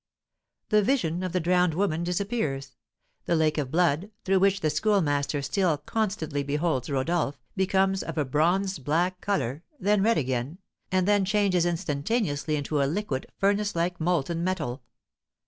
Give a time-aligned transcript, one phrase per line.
[0.69, 2.75] The vision of the drowned woman disappears.
[3.25, 8.25] The lake of blood, through which the Schoolmaster still constantly beholds Rodolph, becomes of a
[8.25, 10.57] bronzed, black colour, then red again,
[10.91, 14.81] and then changes instantaneously into a liquid, furnace like, molten metal.